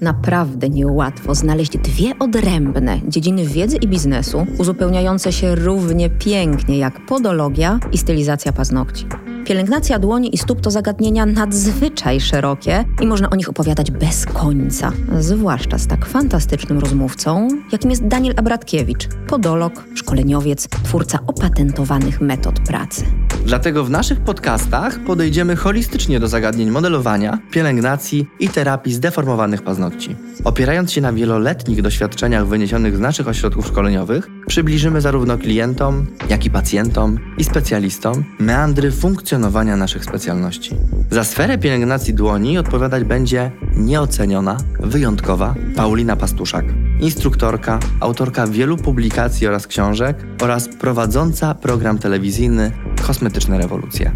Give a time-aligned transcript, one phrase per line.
[0.00, 7.80] Naprawdę niełatwo znaleźć dwie odrębne dziedziny wiedzy i biznesu, uzupełniające się równie pięknie jak podologia
[7.92, 9.06] i stylizacja paznokci.
[9.44, 14.92] Pielęgnacja dłoni i stóp to zagadnienia nadzwyczaj szerokie i można o nich opowiadać bez końca,
[15.18, 23.04] zwłaszcza z tak fantastycznym rozmówcą, jakim jest Daniel Abratkiewicz, podolog, szkoleniowiec, twórca opatentowanych metod pracy.
[23.46, 30.16] Dlatego w naszych podcastach podejdziemy holistycznie do zagadnień modelowania, pielęgnacji i terapii zdeformowanych paznokci.
[30.44, 36.50] Opierając się na wieloletnich doświadczeniach wyniesionych z naszych ośrodków szkoleniowych, przybliżymy zarówno klientom, jak i
[36.50, 40.76] pacjentom i specjalistom meandry funkcjonowania naszych specjalności.
[41.10, 46.64] Za sferę pielęgnacji dłoni odpowiadać będzie nieoceniona, wyjątkowa Paulina Pastuszak,
[47.00, 52.72] instruktorka, autorka wielu publikacji oraz książek oraz prowadząca program telewizyjny
[53.06, 54.12] Kosmetyczne Rewolucje.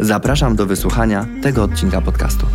[0.00, 2.46] Zapraszam do wysłuchania tego odcinka podcastu.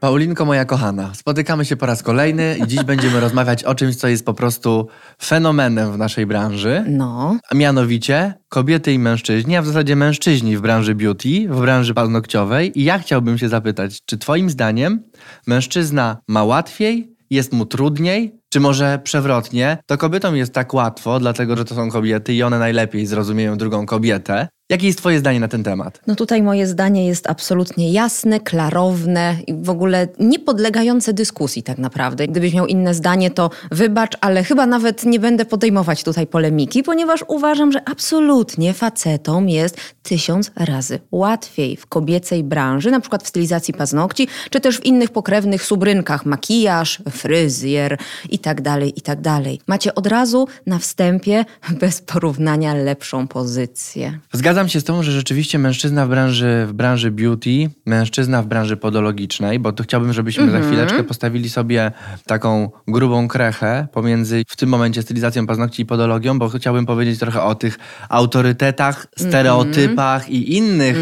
[0.00, 4.08] Paulinko, moja kochana, spotykamy się po raz kolejny i dziś będziemy rozmawiać o czymś, co
[4.08, 4.88] jest po prostu
[5.22, 6.84] fenomenem w naszej branży.
[6.88, 11.94] No, A mianowicie kobiety i mężczyźni, a w zasadzie mężczyźni w branży beauty, w branży
[11.94, 12.80] paznokciowej.
[12.80, 15.02] I ja chciałbym się zapytać, czy Twoim zdaniem
[15.46, 19.78] mężczyzna ma łatwiej, jest mu trudniej, czy może przewrotnie?
[19.86, 23.86] To kobietom jest tak łatwo, dlatego że to są kobiety i one najlepiej zrozumieją drugą
[23.86, 24.48] kobietę.
[24.70, 26.00] Jakie jest Twoje zdanie na ten temat?
[26.06, 31.78] no tutaj moje zdanie jest absolutnie jasne, klarowne i w ogóle nie podlegające dyskusji tak
[31.78, 32.28] naprawdę.
[32.28, 37.24] Gdybyś miał inne zdanie, to wybacz, ale chyba nawet nie będę podejmować tutaj polemiki, ponieważ
[37.28, 43.74] uważam, że absolutnie facetom jest tysiąc razy łatwiej w kobiecej branży, na przykład w stylizacji
[43.74, 47.98] paznokci, czy też w innych pokrewnych subrynkach, makijaż, fryzjer
[48.30, 49.60] i tak dalej, i tak dalej.
[49.66, 51.44] Macie od razu na wstępie
[51.80, 54.18] bez porównania lepszą pozycję.
[54.32, 58.76] Zgadzam się z tą, że rzeczywiście mężczyzna w branży, w branży beauty, mężczyzna w branży
[58.76, 61.92] podologicznej, bo tu chciałbym, żebyśmy za chwileczkę postawili sobie
[62.26, 67.42] taką grubą krechę pomiędzy w tym momencie stylizacją paznokci i podologią, bo chciałbym powiedzieć trochę
[67.42, 67.78] o tych
[68.08, 70.96] autorytetach, stereotypach i innych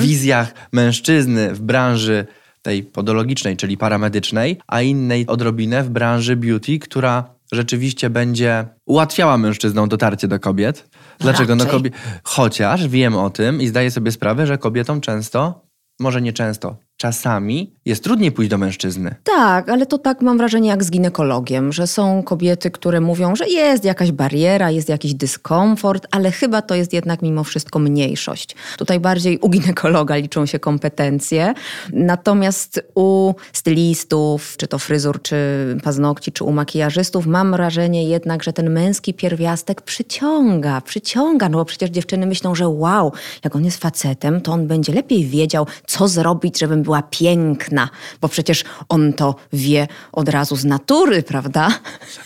[0.00, 2.26] wizjach mężczyzny w branży
[2.62, 9.88] tej podologicznej, czyli paramedycznej, a innej odrobinę w branży beauty, która rzeczywiście będzie ułatwiała mężczyznom
[9.88, 10.88] dotarcie do kobiet.
[11.18, 11.56] Dlaczego?
[11.56, 11.78] No Raczej.
[11.78, 11.90] kobie...
[12.22, 15.66] Chociaż wiem o tym i zdaję sobie sprawę, że kobietom często,
[16.00, 19.14] może nie często, czasami jest trudniej pójść do mężczyzny.
[19.24, 23.48] Tak, ale to tak mam wrażenie jak z ginekologiem, że są kobiety, które mówią, że
[23.48, 28.56] jest jakaś bariera, jest jakiś dyskomfort, ale chyba to jest jednak mimo wszystko mniejszość.
[28.78, 31.54] Tutaj bardziej u ginekologa liczą się kompetencje,
[31.92, 35.36] natomiast u stylistów, czy to fryzur, czy
[35.84, 41.64] paznokci, czy u makijażystów mam wrażenie jednak, że ten męski pierwiastek przyciąga, przyciąga, no bo
[41.64, 43.12] przecież dziewczyny myślą, że wow,
[43.44, 47.88] jak on jest facetem, to on będzie lepiej wiedział, co zrobić, żebym była piękna,
[48.20, 51.68] bo przecież on to wie od razu z natury, prawda?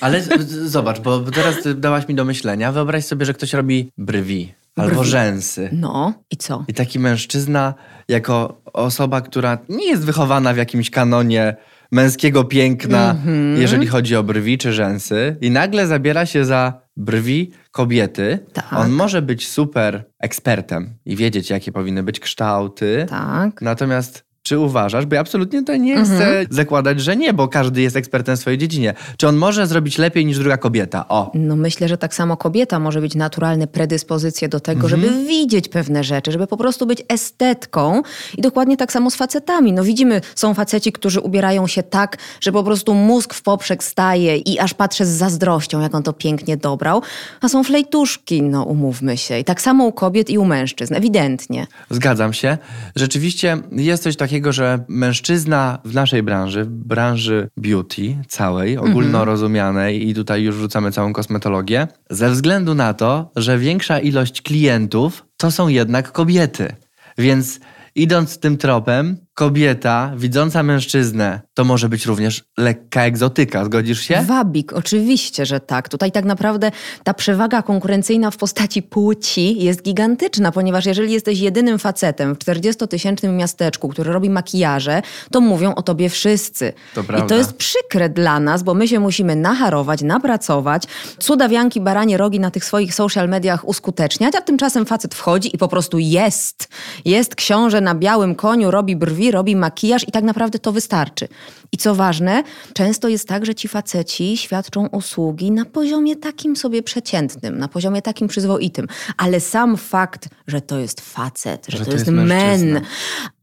[0.00, 0.22] Ale
[0.66, 2.72] zobacz, bo teraz dałaś mi do myślenia.
[2.72, 5.10] Wyobraź sobie, że ktoś robi brwi albo Brwi.
[5.10, 5.68] rzęsy.
[5.72, 6.64] No i co?
[6.68, 7.74] I taki mężczyzna,
[8.08, 11.56] jako osoba, która nie jest wychowana w jakimś kanonie
[11.92, 13.60] męskiego piękna, Mhm.
[13.60, 18.38] jeżeli chodzi o brwi czy rzęsy, i nagle zabiera się za brwi kobiety.
[18.52, 18.72] Tak.
[18.72, 23.06] On może być super ekspertem i wiedzieć, jakie powinny być kształty.
[23.08, 23.62] Tak.
[23.62, 26.46] Natomiast czy uważasz, bo ja absolutnie to nie chcę Mhm.
[26.50, 28.94] zakładać, że nie, bo każdy jest ekspertem w swojej dziedzinie.
[29.16, 31.08] Czy on może zrobić lepiej niż druga kobieta?
[31.08, 31.30] O.
[31.34, 36.04] No myślę, że tak samo kobieta może mieć naturalne predyspozycje do tego, żeby widzieć pewne
[36.04, 38.02] rzeczy, żeby po prostu być estetką
[38.38, 39.72] i dokładnie tak samo z facetami.
[39.72, 44.36] No widzimy, są faceci, którzy ubierają się tak, że po prostu mózg w poprzek staje
[44.36, 47.02] i aż patrzę z zazdrością, jak on to pięknie dobrał,
[47.40, 49.38] a są flejtuszki, no umówmy się.
[49.38, 51.66] I tak samo u kobiet i u mężczyzn, ewidentnie.
[51.90, 52.58] Zgadzam się.
[52.96, 60.14] Rzeczywiście jest coś takiego, że mężczyzna w naszej branży, w branży beauty całej, ogólnorozumianej i
[60.14, 65.68] tutaj już wrzucamy całą kosmetologię, ze względu na to, że większa ilość klientów to są
[65.68, 66.76] jednak kobiety.
[67.18, 67.60] Więc
[67.94, 73.64] idąc tym tropem, kobieta widząca mężczyznę to może być również lekka egzotyka.
[73.64, 74.24] Zgodzisz się?
[74.26, 75.88] Wabik, oczywiście, że tak.
[75.88, 76.70] Tutaj tak naprawdę
[77.04, 83.36] ta przewaga konkurencyjna w postaci płci jest gigantyczna, ponieważ jeżeli jesteś jedynym facetem w 40-tysięcznym
[83.36, 86.72] miasteczku, który robi makijaże, to mówią o tobie wszyscy.
[86.94, 87.26] To I prawda.
[87.26, 90.82] to jest przykre dla nas, bo my się musimy nacharować, napracować,
[91.18, 95.68] cudawianki, baranie rogi na tych swoich social mediach uskuteczniać, a tymczasem facet wchodzi i po
[95.68, 96.68] prostu jest.
[97.04, 101.28] Jest książę na białym koniu, robi brwi, brwi, robi makijaż i tak naprawdę to wystarczy.
[101.72, 102.42] I co ważne,
[102.74, 108.02] często jest tak, że ci faceci świadczą usługi na poziomie takim sobie przeciętnym, na poziomie
[108.02, 108.86] takim przyzwoitym,
[109.16, 112.80] ale sam fakt, że to jest facet, że, Że to, jest, jest men,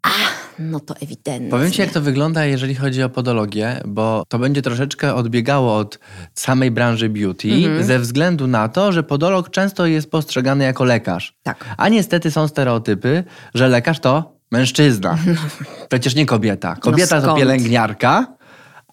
[0.04, 0.10] a,
[0.60, 1.50] no to ewidentnie.
[1.50, 6.00] Powiem Ci, jak to wygląda, jeżeli chodzi o podologię, bo to będzie troszeczkę odbiegało od
[6.34, 7.84] samej branży beauty, Mhm.
[7.84, 11.34] ze względu na to, że podolog często jest postrzegany jako lekarz.
[11.44, 11.66] Tak.
[11.78, 13.24] A niestety są stereotypy,
[13.54, 15.18] że lekarz to mężczyzna.
[15.90, 16.76] Przecież nie kobieta.
[16.76, 17.40] Kobieta to No skąd?
[17.40, 18.28] pielęgniarka,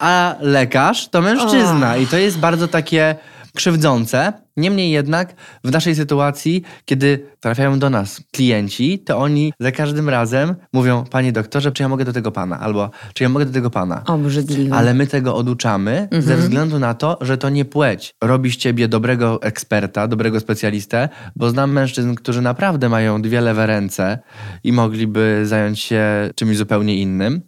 [0.00, 1.96] a lekarz to mężczyzna.
[1.96, 3.16] I to jest bardzo takie
[3.56, 4.32] krzywdzące.
[4.56, 5.34] Niemniej jednak
[5.64, 11.32] w naszej sytuacji, kiedy trafiają do nas klienci, to oni za każdym razem mówią, panie
[11.32, 12.60] doktorze, czy ja mogę do tego pana?
[12.60, 14.02] Albo czy ja mogę do tego pana?
[14.06, 14.76] Obrzydliwe.
[14.76, 18.88] Ale my tego oduczamy ze względu na to, że to nie płeć robi z ciebie
[18.88, 24.18] dobrego eksperta, dobrego specjalistę, bo znam mężczyzn, którzy naprawdę mają dwie lewe ręce
[24.64, 27.42] i mogliby zająć się czymś zupełnie innym.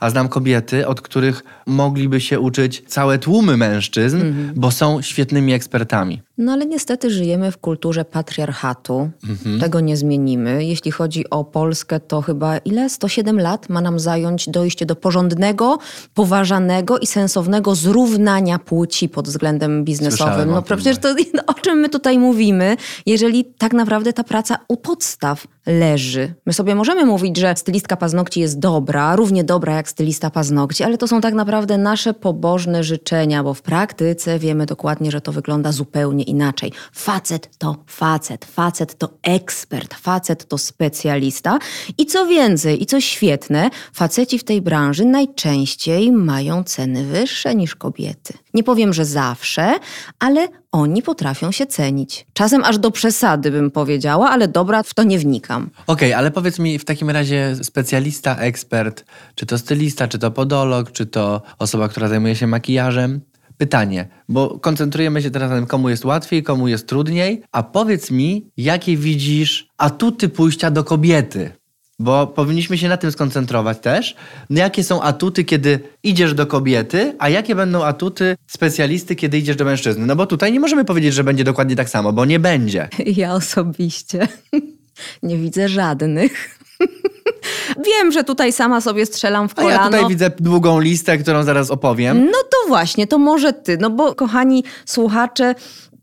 [0.00, 4.22] A znam kobiety, od których mogliby się uczyć całe tłumy mężczyzn,
[4.54, 6.22] bo są świetnymi ekspertami.
[6.38, 9.10] No ale niestety żyjemy w kulturze patriarchatu.
[9.28, 9.60] Mhm.
[9.60, 10.64] Tego nie zmienimy.
[10.64, 12.90] Jeśli chodzi o Polskę, to chyba ile?
[12.90, 15.78] 107 lat ma nam zająć dojście do porządnego,
[16.14, 20.34] poważanego i sensownego zrównania płci pod względem biznesowym.
[20.34, 22.76] Słyszałem No przecież to no, o czym my tutaj mówimy,
[23.06, 26.34] jeżeli tak naprawdę ta praca u podstaw leży.
[26.46, 30.98] My sobie możemy mówić, że stylistka paznokci jest dobra, równie dobra jak stylista paznokci, ale
[30.98, 35.72] to są tak naprawdę nasze pobożne życzenia, bo w praktyce wiemy dokładnie, że to wygląda
[35.72, 36.72] zupełnie inaczej.
[36.92, 41.58] Facet to facet, facet to ekspert, facet to specjalista
[41.98, 47.76] i co więcej, i co świetne, faceci w tej branży najczęściej mają ceny wyższe niż
[47.76, 48.34] kobiety.
[48.54, 49.74] Nie powiem, że zawsze,
[50.18, 52.26] ale oni potrafią się cenić.
[52.32, 55.70] Czasem aż do przesady bym powiedziała, ale dobra, w to nie wnikam.
[55.86, 59.04] Okej, ale powiedz mi w takim razie specjalista, ekspert,
[59.34, 63.20] czy to stylista, czy to podolog, czy to osoba, która zajmuje się makijażem?
[63.58, 68.10] Pytanie, bo koncentrujemy się teraz na tym, komu jest łatwiej, komu jest trudniej, a powiedz
[68.10, 71.52] mi, jakie widzisz atuty pójścia do kobiety?
[71.98, 74.16] Bo powinniśmy się na tym skoncentrować też.
[74.50, 79.56] No jakie są atuty, kiedy idziesz do kobiety, a jakie będą atuty specjalisty, kiedy idziesz
[79.56, 80.06] do mężczyzny?
[80.06, 82.88] No bo tutaj nie możemy powiedzieć, że będzie dokładnie tak samo, bo nie będzie.
[83.22, 84.28] Ja osobiście
[85.22, 86.32] nie widzę żadnych.
[87.86, 89.80] Wiem, że tutaj sama sobie strzelam w A kolano.
[89.80, 92.24] ja tutaj widzę długą listę, którą zaraz opowiem.
[92.24, 93.78] No to właśnie, to może ty.
[93.78, 95.54] No bo kochani słuchacze,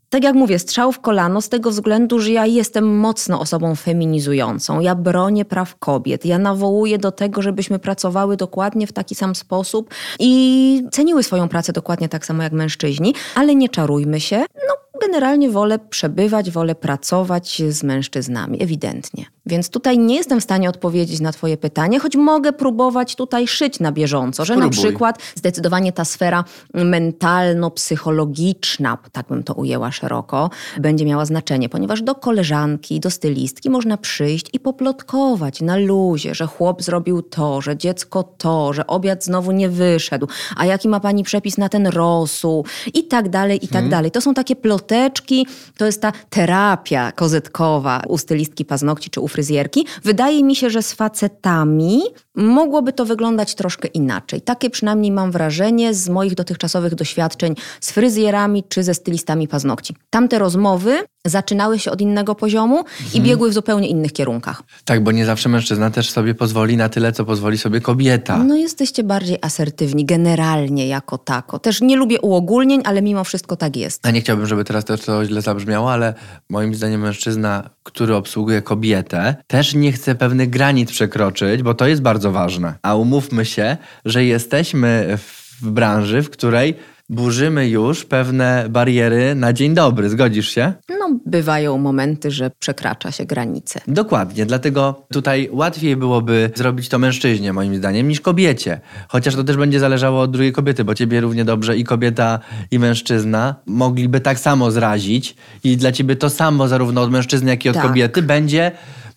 [0.10, 4.80] tak jak mówię, strzał w kolano z tego względu, że ja jestem mocno osobą feminizującą.
[4.80, 6.26] Ja bronię praw kobiet.
[6.26, 11.74] Ja nawołuję do tego, żebyśmy pracowały dokładnie w taki sam sposób i ceniły swoją pracę
[11.74, 14.38] dokładnie tak samo jak mężczyźni, ale nie czarujmy się.
[14.38, 19.26] No generalnie wolę przebywać, wolę pracować z mężczyznami, ewidentnie.
[19.50, 23.80] Więc tutaj nie jestem w stanie odpowiedzieć na Twoje pytanie, choć mogę próbować tutaj szyć
[23.80, 24.84] na bieżąco, że na Spróbuj.
[24.84, 26.44] przykład zdecydowanie ta sfera
[26.74, 30.50] mentalno-psychologiczna, tak bym to ujęła szeroko,
[30.80, 36.48] będzie miała znaczenie, ponieważ do koleżanki, do stylistki można przyjść i poplotkować na luzie, że
[36.48, 41.24] chłop zrobił to, że dziecko to, że obiad znowu nie wyszedł, a jaki ma pani
[41.24, 44.12] przepis na ten rosół i tak dalej, i tak dalej.
[44.12, 45.48] To są takie ploteczki,
[45.78, 49.86] to jest ta terapia kozetkowa u stylistki paznokci czy u fryzjerki.
[50.04, 52.02] Wydaje mi się, że z facetami
[52.40, 54.42] mogłoby to wyglądać troszkę inaczej.
[54.42, 59.96] Takie przynajmniej mam wrażenie z moich dotychczasowych doświadczeń z fryzjerami czy ze stylistami paznokci.
[60.10, 62.84] Tamte rozmowy zaczynały się od innego poziomu
[63.14, 64.64] i biegły w zupełnie innych kierunkach.
[64.86, 68.44] Tak, bo nie zawsze mężczyzna też sobie pozwoli na tyle, co pozwoli sobie kobieta.
[68.44, 71.60] No jesteście bardziej asertywni generalnie jako tako.
[71.60, 74.08] Też nie lubię uogólnień, ale mimo wszystko tak jest.
[74.08, 76.14] A nie chciałbym, żeby teraz też to źle zabrzmiało, ale
[76.50, 82.02] moim zdaniem mężczyzna, który obsługuje kobietę, też nie chce pewnych granic przekroczyć, bo to jest
[82.02, 82.74] bardzo ważne.
[82.82, 85.18] A umówmy się, że jesteśmy
[85.62, 86.76] w branży, w której
[87.10, 90.10] burzymy już pewne bariery na dzień dobry.
[90.10, 90.74] Zgodzisz się?
[91.00, 93.82] No, bywają momenty, że przekracza się granice.
[93.88, 98.82] Dokładnie, dlatego tutaj łatwiej byłoby zrobić to mężczyźnie, moim zdaniem, niż kobiecie.
[99.08, 102.40] Chociaż to też będzie zależało od drugiej kobiety, bo ciebie równie dobrze i kobieta,
[102.72, 107.66] i mężczyzna mogliby tak samo zrazić i dla ciebie to samo zarówno od mężczyzny, jak
[107.66, 107.88] i od Tak.
[107.88, 108.72] kobiety będzie,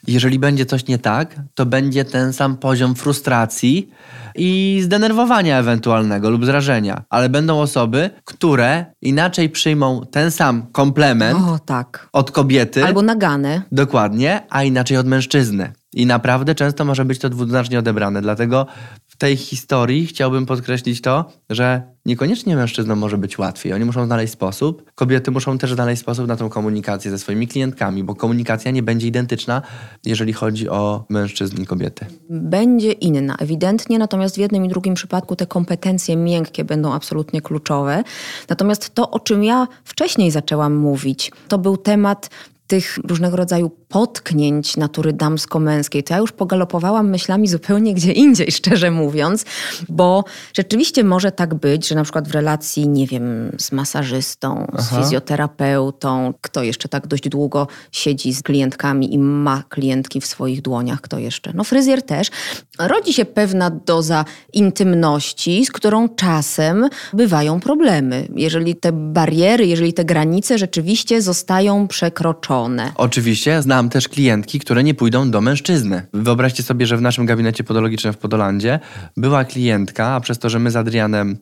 [0.06, 3.90] jeżeli będzie coś nie tak, to będzie ten sam poziom frustracji
[4.35, 7.02] i zdenerwowania ewentualnego lub zrażenia.
[7.11, 12.09] Ale będą osoby, które inaczej przyjmą ten sam komplement O, tak.
[12.12, 12.85] od kobiety.
[12.85, 13.62] Albo nagane.
[13.73, 15.73] Dokładnie, a inaczej od mężczyzny.
[15.92, 18.23] I naprawdę często może być to dwuznacznie odebrane.
[18.23, 18.66] Dlatego
[19.23, 23.73] tej historii chciałbym podkreślić to, że niekoniecznie mężczyznom może być łatwiej.
[23.73, 24.91] Oni muszą znaleźć sposób.
[24.95, 29.07] Kobiety muszą też znaleźć sposób na tą komunikację ze swoimi klientkami, bo komunikacja nie będzie
[29.07, 29.62] identyczna,
[30.05, 32.07] jeżeli chodzi o mężczyzn i kobiety.
[32.31, 38.05] Będzie inna, ewidentnie, natomiast w jednym i drugim przypadku te kompetencje miękkie będą absolutnie kluczowe.
[38.49, 42.31] Natomiast to, o czym ja wcześniej zaczęłam mówić, to był temat
[42.73, 48.91] tych różnego rodzaju potknięć natury damsko-męskiej, to ja już pogalopowałam myślami zupełnie gdzie indziej, szczerze
[48.91, 49.45] mówiąc,
[49.88, 50.25] bo
[50.57, 54.83] rzeczywiście może tak być, że na przykład w relacji, nie wiem, z masażystą, Aha.
[54.83, 60.62] z fizjoterapeutą, kto jeszcze tak dość długo siedzi z klientkami i ma klientki w swoich
[60.62, 61.52] dłoniach, kto jeszcze?
[61.55, 62.31] No fryzjer też.
[62.79, 68.29] Rodzi się pewna doza intymności, z którą czasem bywają problemy.
[68.37, 72.62] Jeżeli te bariery, jeżeli te granice rzeczywiście zostają przekroczone.
[72.95, 76.07] Oczywiście, znam też klientki, które nie pójdą do mężczyzny.
[76.12, 78.81] Wyobraźcie sobie, że w naszym gabinecie podologicznym w Podolandzie
[79.16, 81.38] była klientka, a przez to, że my z Adrianem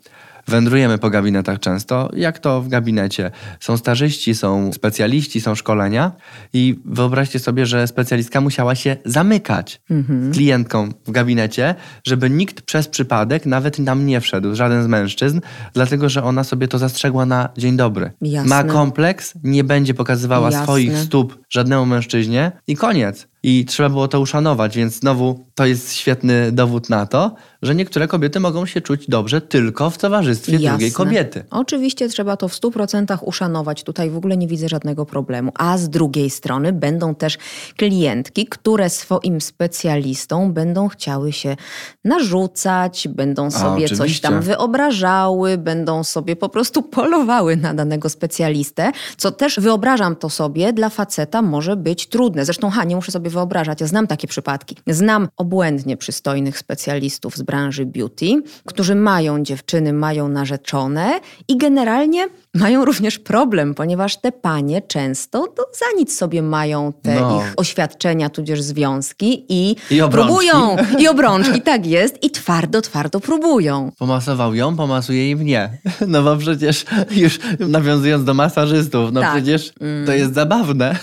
[0.49, 3.31] Wędrujemy po gabinetach często, jak to w gabinecie.
[3.61, 6.13] Są starzyści, są specjaliści, są szkolenia
[6.53, 10.33] i wyobraźcie sobie, że specjalistka musiała się zamykać mhm.
[10.33, 11.75] klientką w gabinecie,
[12.07, 15.41] żeby nikt przez przypadek nawet nam nie wszedł, żaden z mężczyzn,
[15.75, 18.11] dlatego że ona sobie to zastrzegła na dzień dobry.
[18.21, 18.49] Jasne.
[18.49, 20.63] Ma kompleks, nie będzie pokazywała Jasne.
[20.63, 23.31] swoich stóp żadnemu mężczyźnie i koniec.
[23.43, 28.09] I trzeba było to uszanować, więc znowu to jest świetny dowód na to, że niektóre
[28.09, 30.69] kobiety mogą się czuć dobrze tylko w towarzystwie Jasne.
[30.69, 31.45] drugiej kobiety.
[31.51, 33.83] Oczywiście trzeba to w 100% uszanować.
[33.83, 35.53] Tutaj w ogóle nie widzę żadnego problemu.
[35.55, 37.39] A z drugiej strony będą też
[37.77, 41.57] klientki, które swoim specjalistom będą chciały się
[42.05, 48.93] narzucać, będą sobie A, coś tam wyobrażały, będą sobie po prostu polowały na danego specjalistę,
[49.17, 52.45] co też wyobrażam to sobie dla faceta może być trudne.
[52.45, 53.81] Zresztą, ha, nie muszę sobie wyobrażać.
[53.81, 54.77] Ja znam takie przypadki.
[54.87, 62.85] Znam obłędnie przystojnych specjalistów z branży beauty, którzy mają dziewczyny, mają narzeczone i generalnie mają
[62.85, 67.41] również problem, ponieważ te panie często to za nic sobie mają te no.
[67.41, 70.77] ich oświadczenia, tudzież związki i, I próbują.
[70.99, 72.25] I obrączki, tak jest.
[72.25, 73.93] I twardo, twardo próbują.
[73.99, 75.79] Pomasował ją, pomasuje i mnie.
[76.07, 79.35] No bo przecież już nawiązując do masażystów, no tak.
[79.35, 80.07] przecież mm.
[80.07, 80.97] to jest zabawne.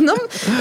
[0.00, 0.14] No,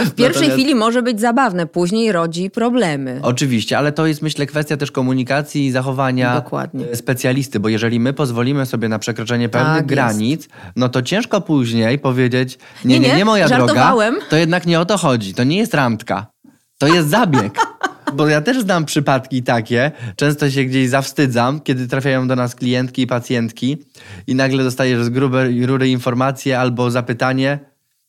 [0.05, 0.51] w pierwszej Natomiast...
[0.51, 3.19] chwili może być zabawne, później rodzi problemy.
[3.21, 6.95] Oczywiście, ale to jest myślę kwestia też komunikacji i zachowania Dokładnie.
[6.95, 11.41] specjalisty, bo jeżeli my pozwolimy sobie na przekroczenie pewnych tak granic, nic, no to ciężko
[11.41, 14.13] później powiedzieć, nie, nie, nie, nie moja żartowałem.
[14.13, 16.27] droga, to jednak nie o to chodzi, to nie jest randka,
[16.77, 17.59] to jest zabieg.
[18.13, 23.01] Bo ja też znam przypadki takie, często się gdzieś zawstydzam, kiedy trafiają do nas klientki
[23.01, 23.77] i pacjentki
[24.27, 27.59] i nagle dostajesz z grubej rury informacje albo zapytanie,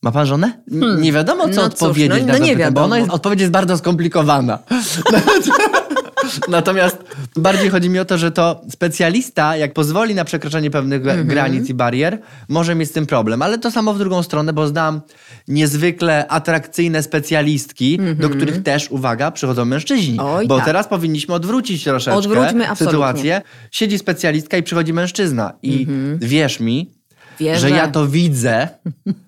[0.03, 0.63] ma pan żonę?
[0.71, 1.03] Hmm.
[1.03, 3.41] Nie wiadomo, co no odpowiedzieć cóż, no, na no nie pytanie, bo ona jest, odpowiedź
[3.41, 4.59] jest bardzo skomplikowana.
[6.49, 7.05] Natomiast
[7.37, 11.27] bardziej chodzi mi o to, że to specjalista, jak pozwoli na przekroczenie pewnych mhm.
[11.27, 13.43] granic i barier, może mieć z tym problem.
[13.43, 15.01] Ale to samo w drugą stronę, bo znam
[15.49, 18.33] niezwykle atrakcyjne specjalistki, do mhm.
[18.33, 20.19] których też, uwaga, przychodzą mężczyźni.
[20.21, 20.65] Oj, bo tak.
[20.65, 23.43] teraz powinniśmy odwrócić troszeczkę Odwróćmy, sytuację.
[23.71, 25.53] Siedzi specjalistka i przychodzi mężczyzna.
[25.63, 26.19] I mhm.
[26.19, 26.96] wierz mi,
[27.41, 27.69] Wierzę.
[27.69, 28.69] że ja to widzę.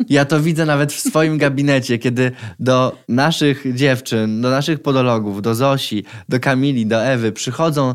[0.08, 5.54] Ja to widzę nawet w swoim gabinecie, kiedy do naszych dziewczyn, do naszych podologów, do
[5.54, 7.94] Zosi, do Kamili, do Ewy przychodzą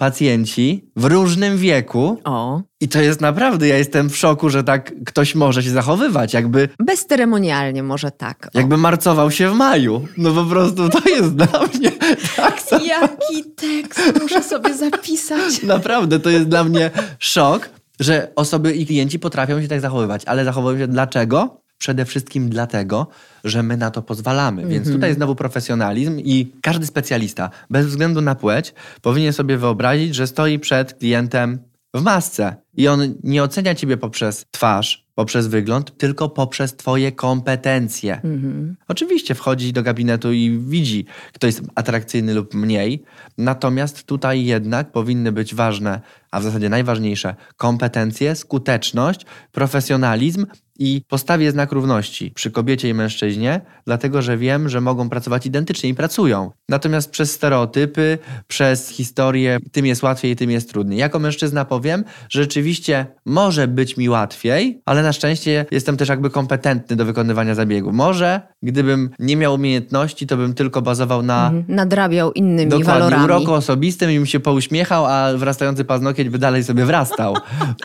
[0.00, 2.20] pacjenci w różnym wieku.
[2.24, 2.60] O.
[2.80, 6.68] I to jest naprawdę, ja jestem w szoku, że tak ktoś może się zachowywać, jakby...
[6.78, 8.46] Bezceremonialnie może tak.
[8.54, 8.58] O.
[8.58, 10.06] Jakby marcował się w maju.
[10.16, 11.90] No po prostu to jest dla mnie
[12.36, 12.60] tak.
[12.86, 15.62] Jaki tekst, muszę sobie zapisać.
[15.62, 17.70] Naprawdę, to jest dla mnie szok,
[18.00, 21.60] że osoby i klienci potrafią się tak zachowywać, ale zachowują się dlaczego?
[21.78, 23.06] Przede wszystkim dlatego,
[23.44, 24.62] że my na to pozwalamy.
[24.62, 24.96] Więc mhm.
[24.96, 30.58] tutaj znowu profesjonalizm i każdy specjalista, bez względu na płeć, powinien sobie wyobrazić, że stoi
[30.58, 31.58] przed klientem
[31.94, 38.14] w masce i on nie ocenia ciebie poprzez twarz, poprzez wygląd, tylko poprzez Twoje kompetencje.
[38.14, 38.76] Mhm.
[38.88, 43.02] Oczywiście wchodzi do gabinetu i widzi, kto jest atrakcyjny lub mniej,
[43.38, 46.00] natomiast tutaj jednak powinny być ważne,
[46.30, 50.46] a w zasadzie najważniejsze, kompetencje, skuteczność, profesjonalizm
[50.78, 55.90] i postawię znak równości przy kobiecie i mężczyźnie, dlatego że wiem, że mogą pracować identycznie
[55.90, 56.50] i pracują.
[56.68, 60.98] Natomiast przez stereotypy, przez historię, tym jest łatwiej, tym jest trudniej.
[60.98, 66.30] Jako mężczyzna powiem, że rzeczywiście może być mi łatwiej, ale na szczęście jestem też jakby
[66.30, 67.92] kompetentny do wykonywania zabiegu.
[67.92, 71.64] Może gdybym nie miał umiejętności, to bym tylko bazował na Mhm.
[71.68, 73.24] Nadrabiał innymi dokładnie walorami.
[73.24, 77.34] uroku osobistym i bym się pouśmiechał, a wrastający paznokieć by dalej sobie wrastał.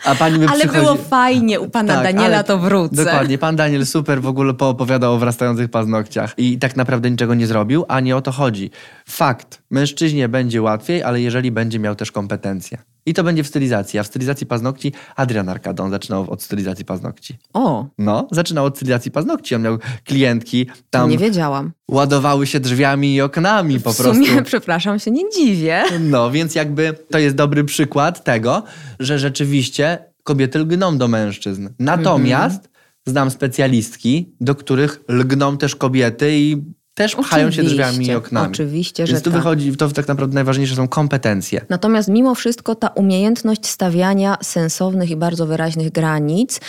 [0.04, 0.80] A pani by Ale przychodzi...
[0.80, 3.04] było fajnie, u pana Tak, Daniela ale- to wrócę.
[3.04, 7.46] Dokładnie, pan Daniel super w ogóle poopowiadał o wrastających paznokciach i tak naprawdę niczego nie
[7.46, 8.70] zrobił, a nie o to chodzi.
[9.08, 12.78] Fakt, mężczyźnie będzie łatwiej, ale jeżeli będzie miał też kompetencje.
[13.06, 17.38] I to będzie w stylizacji, a w stylizacji paznokci Adrian Arkadon zaczynał od stylizacji paznokci.
[17.54, 21.72] O, No, zaczynał od stylizacji paznokci, on miał klientki, tam nie wiedziałam.
[21.90, 24.24] ładowały się drzwiami i oknami po w prostu.
[24.24, 25.82] sumie, przepraszam, się nie dziwię.
[26.00, 28.62] No, więc jakby to jest dobry przykład tego,
[29.00, 31.68] że rzeczywiście kobiety lgną do mężczyzn.
[31.78, 32.72] Natomiast Mhm.
[33.06, 36.64] znam specjalistki, do których lgną też kobiety i
[36.96, 38.48] też pchają się Oczywiście, drzwiami i oknami.
[38.48, 39.38] oczywiście, że Więc tu tak.
[39.38, 41.64] wychodzi, to tak naprawdę najważniejsze są kompetencje.
[41.68, 46.60] Natomiast mimo wszystko ta umiejętność stawiania sensownych i bardzo wyraźnych granic,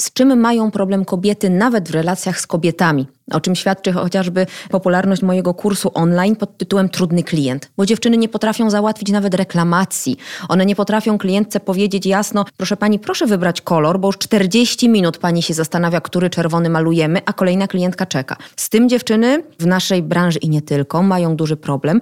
[0.00, 3.06] z czym mają problem kobiety nawet w relacjach z kobietami.
[3.32, 7.70] O czym świadczy chociażby popularność mojego kursu online pod tytułem Trudny klient.
[7.76, 10.16] Bo dziewczyny nie potrafią załatwić nawet reklamacji.
[10.48, 15.18] One nie potrafią klientce powiedzieć jasno, proszę pani, proszę wybrać kolor, bo już 40 minut
[15.18, 18.36] pani się zastanawia, który czerwony malujemy, a kolejna klientka czeka.
[18.56, 22.00] Z tym dziewczyny w naszej branży i nie tylko mają duży problem,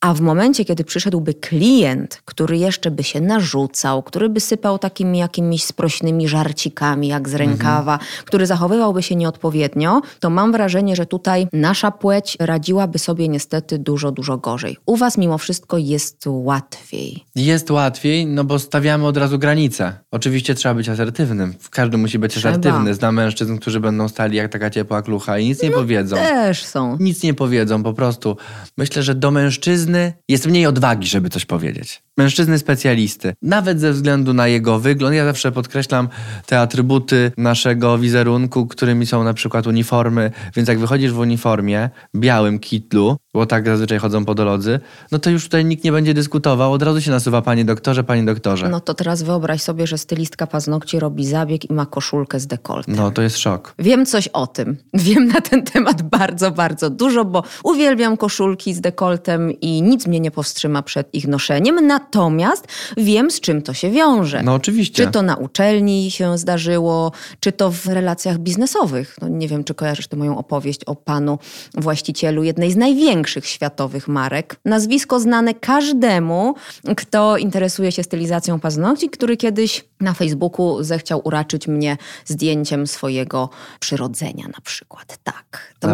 [0.00, 5.18] a w momencie, kiedy przyszedłby klient, który jeszcze by się narzucał, który by sypał takimi
[5.18, 11.46] jakimiś sprośnymi żarcikami jak z rękawa, który zachowywałby się nieodpowiednio, to mam wrażenie, że tutaj
[11.52, 14.76] nasza płeć radziłaby sobie niestety dużo, dużo gorzej.
[14.86, 17.24] U was mimo wszystko jest łatwiej.
[17.34, 19.98] Jest łatwiej, no bo stawiamy od razu granice.
[20.10, 21.54] Oczywiście trzeba być asertywnym.
[21.70, 22.48] Każdy musi być Trzeba.
[22.48, 22.94] asertywny.
[22.94, 26.16] Znam mężczyzn, którzy będą stali jak taka ciepła klucha i nic nie powiedzą.
[26.16, 26.96] Też są.
[27.00, 28.36] Nic nie powiedzą, po prostu.
[28.78, 32.02] Myślę, że do mężczyzny jest mniej odwagi, żeby coś powiedzieć.
[32.16, 36.08] Mężczyzny specjalisty, nawet ze względu na jego wygląd, ja zawsze podkreślam
[36.46, 42.58] te atrybuty naszego wizerunku, którymi są na przykład uniformy, więc jak wychodzisz w uniformie, białym
[42.58, 44.80] kitlu, bo tak zazwyczaj chodzą podolodzy,
[45.12, 48.24] no to już tutaj nikt nie będzie dyskutował, od razu się nasuwa panie doktorze, panie
[48.24, 48.68] doktorze.
[48.68, 52.94] No to teraz wyobraź sobie, że stylistka paznokci robi zabieg i ma koszulkę z dekoltem.
[52.96, 53.74] No to jest szok.
[53.78, 54.76] Wiem coś o tym.
[54.94, 60.20] Wiem na ten temat bardzo, bardzo dużo, bo uwielbiam koszulki z dekoltem i nic mnie
[60.20, 61.86] nie powstrzyma przed ich noszeniem.
[61.86, 64.42] Natomiast wiem, z czym to się wiąże.
[64.42, 65.06] No oczywiście.
[65.06, 69.16] Czy to na uczelni się zdarzyło, czy to w relacjach biznesowych.
[69.22, 71.38] No, nie wiem, czy kojarzysz tę moją opowieść o panu
[71.74, 74.56] właścicielu jednej z największych światowych marek.
[74.64, 76.54] Nazwisko znane każdemu,
[76.96, 83.48] kto interesuje się stylizacją paznokci, który kiedyś na Facebooku zechciał uraczyć mnie zdjęciem swojego
[83.80, 85.18] przyrodzenia na przykład.
[85.22, 85.31] Tak.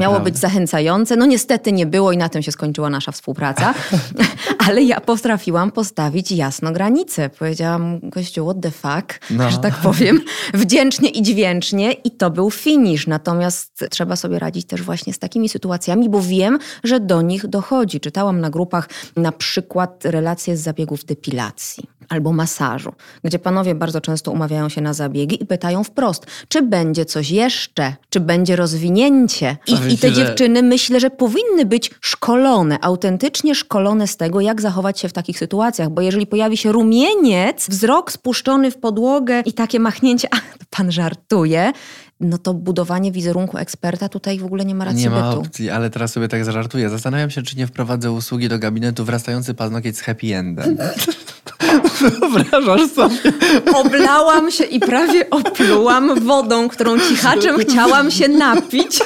[0.00, 1.16] Miało być zachęcające.
[1.16, 3.74] No niestety nie było i na tym się skończyła nasza współpraca.
[4.68, 7.30] Ale ja potrafiłam postawić jasno granicę.
[7.38, 9.50] Powiedziałam, gościu, what the fuck, No.
[9.50, 10.20] że tak powiem,
[10.54, 13.06] wdzięcznie i dźwięcznie i to był finish.
[13.06, 18.00] Natomiast trzeba sobie radzić też właśnie z takimi sytuacjami, bo wiem, że do nich dochodzi.
[18.00, 22.92] Czytałam na grupach na przykład relacje z zabiegów depilacji albo masażu,
[23.24, 27.96] gdzie panowie bardzo często umawiają się na zabiegi i pytają wprost, czy będzie coś jeszcze,
[28.10, 29.56] czy będzie rozwinięcie.
[29.66, 35.00] I, i te dziewczyny myślę, że powinny być szkolone, autentycznie szkolone z tego, jak zachować
[35.00, 39.80] się w takich sytuacjach, bo jeżeli pojawi się rumieniec, wzrok spuszczony w podłogę i takie
[39.80, 41.72] machnięcie, a to pan żartuje,
[42.20, 45.40] no to budowanie wizerunku eksperta tutaj w ogóle nie ma racji Nie ma bytu.
[45.40, 46.90] opcji, ale teraz sobie tak zażartuję.
[46.90, 50.76] Zastanawiam się, czy nie wprowadzę usługi do gabinetu wrastający paznokieć z happy endem.
[52.20, 53.32] Wyobrażasz sobie?
[53.74, 58.98] Oblałam się i prawie oplułam wodą, którą cichaczem chciałam się napić.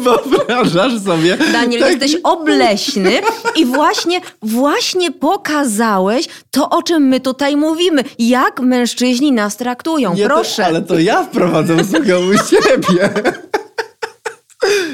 [0.00, 1.36] Wyobrażasz sobie?
[1.52, 3.12] Daniel, Tak- jesteś obleśny
[3.56, 8.04] i właśnie, właśnie pokazałeś to, o czym my tutaj mówimy.
[8.18, 10.14] Jak mężczyźni nas traktują.
[10.14, 10.62] Nie, Proszę.
[10.62, 13.10] To, ale to ja wprowadzę usługę u siebie.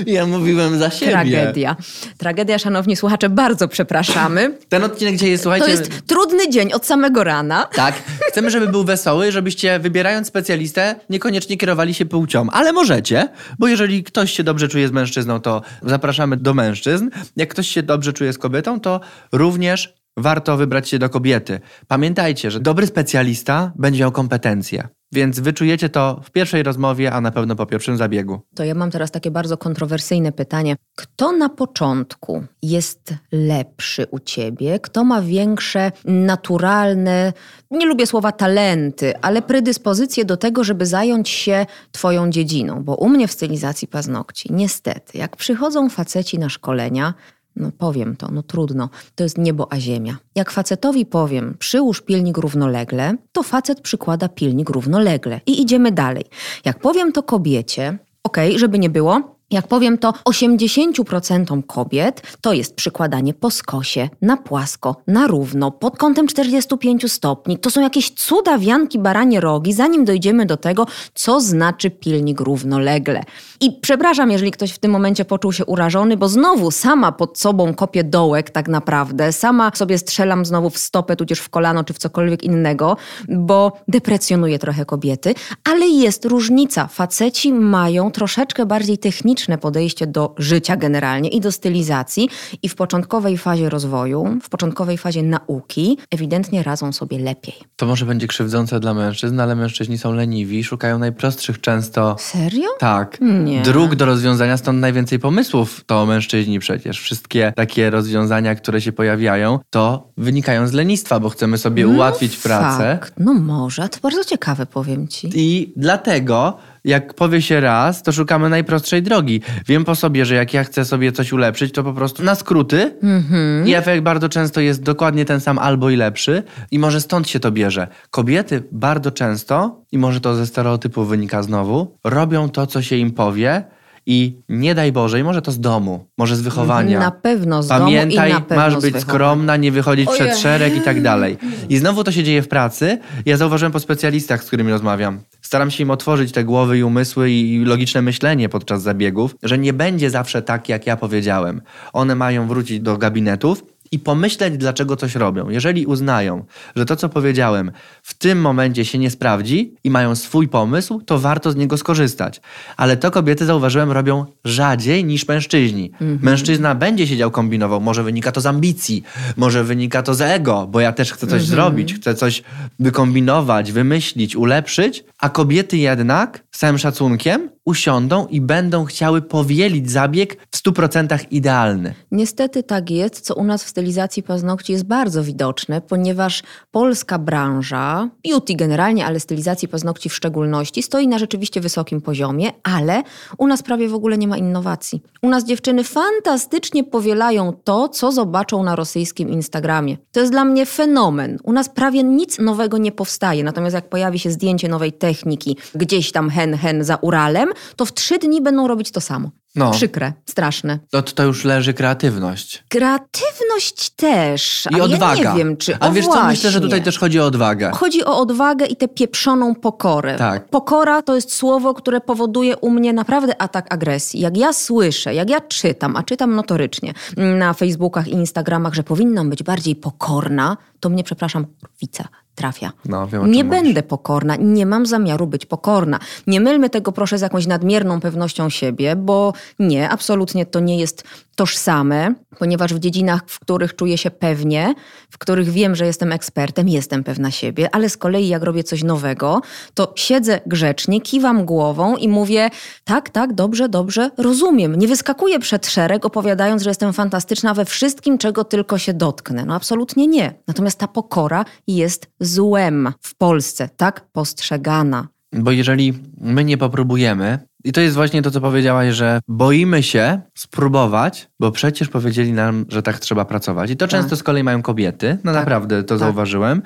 [0.06, 1.12] Ja mówiłem za siebie.
[1.12, 1.76] Tragedia.
[2.18, 4.58] Tragedia, szanowni słuchacze, bardzo przepraszamy.
[4.68, 5.66] Ten odcinek dzisiaj jest, słuchajcie...
[5.66, 7.68] To jest trudny dzień od samego rana.
[7.74, 7.94] Tak,
[8.28, 14.04] chcemy, żeby był wesoły, żebyście wybierając specjalistę niekoniecznie kierowali się płcią, ale możecie, bo jeżeli
[14.04, 17.10] ktoś się dobrze czuje z mężczyzną, to zapraszamy do mężczyzn.
[17.36, 19.00] Jak ktoś się dobrze czuje z kobietą, to
[19.32, 21.60] również warto wybrać się do kobiety.
[21.88, 27.30] Pamiętajcie, że dobry specjalista będzie miał kompetencje, więc wyczujecie to w pierwszej rozmowie, a na
[27.30, 28.40] pewno po pierwszym zabiegu.
[28.54, 30.76] To ja mam teraz takie bardzo kontrowersyjne pytanie.
[30.96, 34.80] Kto na początku jest lepszy u ciebie?
[34.80, 37.32] Kto ma większe naturalne,
[37.70, 42.84] nie lubię słowa talenty, ale predyspozycje do tego, żeby zająć się twoją dziedziną?
[42.84, 47.14] Bo u mnie w stylizacji paznokci, niestety, jak przychodzą faceci na szkolenia,
[47.56, 48.90] No powiem to, no trudno.
[49.14, 50.16] To jest niebo a ziemia.
[50.34, 55.40] Jak facetowi powiem, przyłóż pilnik równolegle, to facet przykłada pilnik równolegle.
[55.46, 56.24] I idziemy dalej.
[56.64, 62.52] Jak powiem to kobiecie, okej, okay, żeby nie było, jak powiem to 80% kobiet, to
[62.52, 67.58] jest przykładanie po skosie, na płasko, na równo, pod kątem 45 stopni.
[67.58, 73.22] To są jakieś cuda wianki baranie rogi, zanim dojdziemy do tego, co znaczy pilnik równolegle.
[73.60, 77.74] I przepraszam, jeżeli ktoś w tym momencie poczuł się urażony, bo znowu sama pod sobą
[77.74, 81.98] kopię dołek tak naprawdę, sama sobie strzelam znowu w stopę, tudzież w kolano, czy w
[81.98, 82.96] cokolwiek innego,
[83.28, 86.86] bo deprecjonuję trochę kobiety, ale jest różnica.
[86.86, 92.28] Faceci mają troszeczkę bardziej techniczne podejście do życia generalnie i do stylizacji
[92.62, 97.54] i w początkowej fazie rozwoju, w początkowej fazie nauki ewidentnie radzą sobie lepiej.
[97.76, 102.16] To może będzie krzywdzące dla mężczyzn, ale mężczyźni są leniwi, szukają najprostszych często...
[102.18, 102.68] Serio?
[102.78, 103.18] Tak.
[103.20, 103.62] Nie.
[103.62, 107.00] Dróg do rozwiązania, stąd najwięcej pomysłów to mężczyźni przecież.
[107.00, 112.36] Wszystkie takie rozwiązania, które się pojawiają, to wynikają z lenistwa, bo chcemy sobie no ułatwić
[112.36, 112.98] pracę.
[113.00, 113.14] Fakt.
[113.18, 115.30] No może, to bardzo ciekawe powiem ci.
[115.34, 119.40] I dlatego jak powie się raz, to szukamy najprostszej drogi.
[119.66, 122.98] Wiem po sobie, że jak ja chcę sobie coś ulepszyć, to po prostu na skróty
[123.02, 123.66] Mhm.
[123.68, 127.40] i efekt bardzo często jest dokładnie ten sam albo i lepszy i może stąd się
[127.40, 127.88] to bierze.
[128.10, 133.10] Kobiety bardzo często, i może to ze stereotypu wynika znowu, robią to, co się im
[133.10, 133.64] powie,
[134.06, 136.98] i nie daj Boże, i może to z domu, może z wychowania.
[137.00, 140.20] Na pewno z Pamiętaj, domu i na pewno masz być skromna, nie wychodzić Ojej.
[140.20, 141.36] przed szereg i tak dalej.
[141.68, 142.98] I znowu to się dzieje w pracy.
[143.26, 145.18] Ja zauważyłem po specjalistach, z którymi rozmawiam.
[145.42, 149.72] Staram się im otworzyć te głowy i umysły i logiczne myślenie podczas zabiegów, że nie
[149.72, 151.60] będzie zawsze tak, jak ja powiedziałem.
[151.92, 155.48] One mają wrócić do gabinetów i pomyśleć, dlaczego coś robią.
[155.48, 156.44] Jeżeli uznają,
[156.76, 157.70] że to, co powiedziałem,
[158.02, 162.40] w tym momencie się nie sprawdzi i mają swój pomysł, to warto z niego skorzystać.
[162.76, 165.90] Ale to kobiety, zauważyłem, robią rzadziej niż mężczyźni.
[166.00, 167.80] Mężczyzna będzie siedział, kombinował.
[167.80, 169.02] Może wynika to z ambicji,
[169.36, 172.42] może wynika to z ego, bo ja też chcę coś zrobić, chcę coś
[172.78, 180.36] wykombinować, wymyślić, ulepszyć, a kobiety jednak, z całym szacunkiem, usiądą i będą chciały powielić zabieg
[180.50, 181.94] w 100% idealny.
[182.10, 188.08] Niestety tak jest, co u nas w stylizacji paznokci jest bardzo widoczne, ponieważ polska branża,
[188.28, 193.02] beauty generalnie, ale stylizacji paznokci w szczególności, stoi na rzeczywiście wysokim poziomie, ale
[193.38, 195.02] u nas prawie w ogóle nie ma innowacji.
[195.22, 199.96] U nas dziewczyny fantastycznie powielają to, co zobaczą na rosyjskim Instagramie.
[200.12, 201.38] To jest dla mnie fenomen.
[201.42, 206.12] U nas prawie nic nowego nie powstaje, natomiast jak pojawi się zdjęcie nowej techniki gdzieś
[206.12, 209.30] tam hen, hen za Uralem, to w trzy dni będą robić to samo.
[209.54, 209.70] No.
[209.70, 210.78] Przykre, straszne.
[210.90, 212.64] To, to już leży kreatywność.
[212.68, 214.68] Kreatywność też.
[214.70, 215.22] I ale odwaga.
[215.22, 215.76] Ja nie wiem, czy.
[215.80, 216.28] A o wiesz co, właśnie.
[216.28, 217.70] myślę, że tutaj też chodzi o odwagę.
[217.74, 220.16] Chodzi o odwagę i tę pieprzoną pokorę.
[220.16, 220.48] Tak.
[220.48, 224.20] Pokora to jest słowo, które powoduje u mnie naprawdę atak agresji.
[224.20, 229.30] Jak ja słyszę, jak ja czytam, a czytam notorycznie na Facebookach i Instagramach, że powinnam
[229.30, 232.72] być bardziej pokorna, to mnie, przepraszam, kurwica trafia.
[232.84, 233.62] No, wiem, nie mówisz.
[233.62, 235.98] będę pokorna, nie mam zamiaru być pokorna.
[236.26, 241.04] Nie mylmy tego proszę z jakąś nadmierną pewnością siebie, bo nie, absolutnie to nie jest
[241.36, 244.74] tożsame, ponieważ w dziedzinach, w których czuję się pewnie,
[245.10, 248.82] w których wiem, że jestem ekspertem, jestem pewna siebie, ale z kolei jak robię coś
[248.82, 249.40] nowego,
[249.74, 252.50] to siedzę grzecznie, kiwam głową i mówię
[252.84, 254.76] tak, tak, dobrze, dobrze, rozumiem.
[254.76, 259.44] Nie wyskakuję przed szereg opowiadając, że jestem fantastyczna we wszystkim, czego tylko się dotknę.
[259.44, 260.34] No absolutnie nie.
[260.46, 265.08] Natomiast ta pokora jest złem w Polsce, tak postrzegana.
[265.32, 270.20] Bo jeżeli my nie popróbujemy, i to jest właśnie to, co powiedziałaś, że boimy się
[270.34, 273.70] spróbować, bo przecież powiedzieli nam, że tak trzeba pracować.
[273.70, 275.18] I to często z kolei mają kobiety.
[275.24, 275.40] No Tak.
[275.40, 275.98] naprawdę to Tak.
[275.98, 276.62] zauważyłem.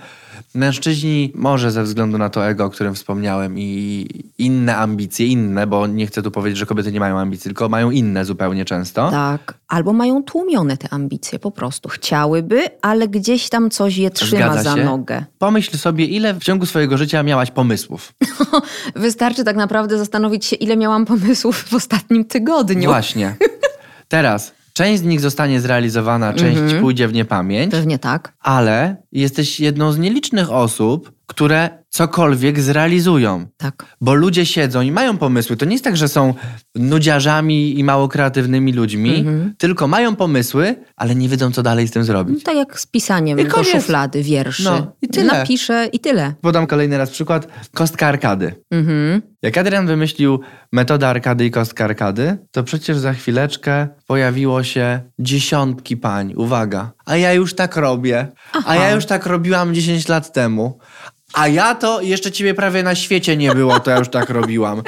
[0.54, 4.06] Mężczyźni może ze względu na to ego, o którym wspomniałem i
[4.38, 7.90] inne ambicje, inne, bo nie chcę tu powiedzieć, że kobiety nie mają ambicji, tylko mają
[7.90, 9.10] inne zupełnie często.
[9.10, 9.54] Tak.
[9.68, 11.88] Albo mają tłumione te ambicje po prostu.
[11.88, 15.24] Chciałyby, ale gdzieś tam coś je trzyma za nogę.
[15.38, 18.12] Pomyśl sobie, ile w ciągu swojego życia miałaś pomysłów.
[18.96, 22.88] Wystarczy tak naprawdę zastanowić się, ile miałam pomysłów w ostatnim tygodniu.
[22.88, 23.36] Właśnie.
[24.08, 26.82] Teraz część z nich zostanie zrealizowana, część Mhm.
[26.82, 27.70] pójdzie w niepamięć.
[27.70, 28.32] Pewnie tak.
[28.40, 33.46] ale jesteś jedną z nielicznych osób, które cokolwiek zrealizują.
[33.56, 33.96] Tak.
[34.00, 35.56] Bo ludzie siedzą i mają pomysły.
[35.56, 36.34] To nie jest tak, że są
[36.74, 39.54] nudziarzami i mało kreatywnymi ludźmi, Mhm.
[39.58, 42.42] tylko mają pomysły, ale nie wiedzą, co dalej z tym zrobić.
[42.44, 43.68] Tak jak z pisaniem I do koniec.
[43.70, 44.64] szuflady wierszy.
[44.64, 45.26] No, i tyle.
[45.38, 46.34] Napiszę i tyle.
[46.40, 47.48] Podam kolejny raz przykład.
[47.74, 48.54] Kostka arkady.
[48.70, 49.22] Mhm.
[49.42, 50.40] Jak Adrian wymyślił
[50.72, 56.34] metodę arkady i kostkę arkady, to przecież za chwileczkę pojawiło się dziesiątki pań.
[56.36, 56.92] Uwaga.
[57.06, 58.26] A ja już tak robię.
[58.52, 58.64] Aha.
[58.66, 60.78] A ja już tak robiłam 10 lat temu.
[61.34, 64.82] A ja to jeszcze ciebie prawie na świecie nie było, to ja już tak robiłam.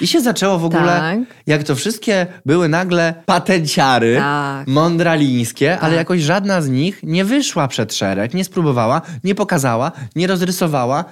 [0.00, 1.18] I się zaczęło w ogóle, Tak.
[1.46, 4.66] jak to wszystkie były nagle patenciary, Tak.
[4.66, 5.96] mądralińskie, ale Tak.
[5.98, 11.04] jakoś żadna z nich nie wyszła przed szereg, nie spróbowała, nie pokazała, nie rozrysowała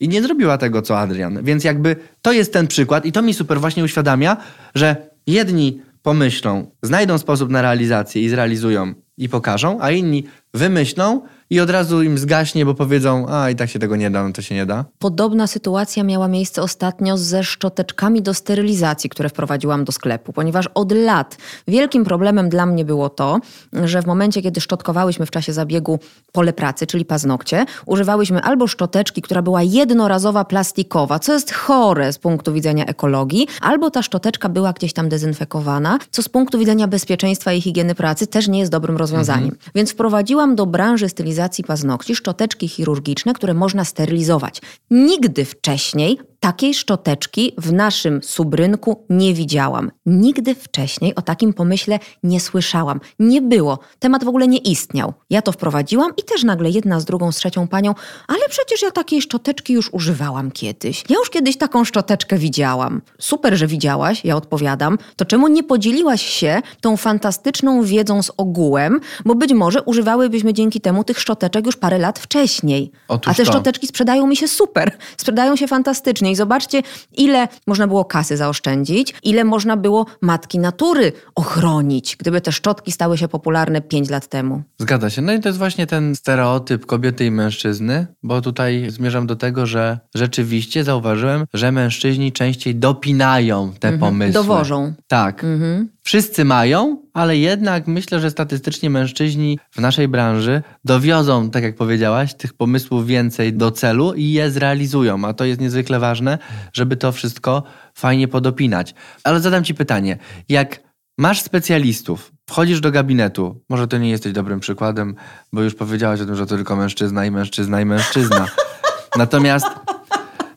[0.00, 1.44] i nie zrobiła tego, co Adrian.
[1.44, 4.36] Więc jakby to jest ten przykład i to mi super właśnie uświadamia,
[4.74, 4.96] że
[5.26, 11.70] jedni pomyślą, znajdą sposób na realizację i zrealizują i pokażą, a inni wymyślą i od
[11.70, 14.54] razu im zgaśnie, bo powiedzą, a i tak się tego nie da, no to się
[14.54, 14.84] nie da.
[14.98, 20.92] Podobna sytuacja miała miejsce ostatnio ze szczoteczkami do sterylizacji, które wprowadziłam do sklepu, ponieważ od
[20.92, 21.36] lat
[21.68, 23.40] wielkim problemem dla mnie było to,
[23.72, 25.98] że w momencie, kiedy szczotkowałyśmy w czasie zabiegu
[26.32, 32.18] pole pracy, czyli paznokcie, używałyśmy albo szczoteczki, która była jednorazowa, plastikowa, co jest chore z
[32.18, 37.52] punktu widzenia ekologii, albo ta szczoteczka była gdzieś tam dezynfekowana, co z punktu widzenia bezpieczeństwa
[37.52, 39.56] i higieny pracy też nie jest dobrym rozwiązaniem.
[39.74, 44.60] Więc wprowadziłam do branży stylizacji paznokci szczoteczki chirurgiczne, które można sterylizować.
[44.90, 49.90] Nigdy wcześniej takiej szczoteczki w naszym subrynku nie widziałam.
[50.06, 53.00] Nigdy wcześniej o takim pomyśle nie słyszałam.
[53.18, 53.78] Nie było.
[53.98, 55.12] Temat w ogóle nie istniał.
[55.30, 57.94] Ja to wprowadziłam i też nagle jedna z drugą, z trzecią panią,
[58.28, 61.04] ale przecież ja takiej szczoteczki już używałam kiedyś.
[61.08, 63.02] Ja już kiedyś taką szczoteczkę widziałam.
[63.18, 64.98] Super, że widziałaś, ja odpowiadam.
[65.16, 70.80] To czemu nie podzieliłaś się tą fantastyczną wiedzą z ogółem, bo być może używałybyśmy dzięki
[70.80, 72.90] temu tych szczoteczek już parę lat wcześniej.
[73.08, 73.50] Otóż A te to.
[73.52, 74.96] szczoteczki sprzedają mi się super.
[75.16, 76.35] Sprzedają się fantastycznie.
[76.36, 76.82] I zobaczcie,
[77.16, 83.18] ile można było kasy zaoszczędzić, ile można było matki natury ochronić, gdyby te szczotki stały
[83.18, 84.62] się popularne 5 lat temu.
[84.78, 85.22] Zgadza się.
[85.22, 89.66] No i to jest właśnie ten stereotyp kobiety i mężczyzny, bo tutaj zmierzam do tego,
[89.66, 94.32] że rzeczywiście zauważyłem, że mężczyźni częściej dopinają te pomysły.
[94.32, 94.92] Dowożą.
[95.06, 95.44] Tak.
[95.44, 95.88] Mhm.
[96.06, 102.34] Wszyscy mają, ale jednak myślę, że statystycznie mężczyźni w naszej branży dowiozą, tak jak powiedziałaś,
[102.34, 105.24] tych pomysłów więcej do celu i je zrealizują.
[105.24, 106.38] A to jest niezwykle ważne,
[106.72, 107.62] żeby to wszystko
[107.94, 108.94] fajnie podopinać.
[109.24, 110.18] Ale zadam Ci pytanie.
[110.48, 110.80] Jak
[111.18, 115.14] masz specjalistów, wchodzisz do gabinetu, może to nie jesteś dobrym przykładem,
[115.52, 118.46] bo już powiedziałaś o tym, że to tylko mężczyzna i mężczyzna i mężczyzna.
[119.18, 119.66] Natomiast